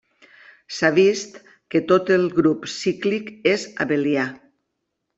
S'ha 0.77 0.89
vist 0.95 1.37
que 1.75 1.83
tot 1.93 2.11
grup 2.39 2.67
cíclic 2.79 3.33
és 3.55 3.71
abelià. 3.89 4.29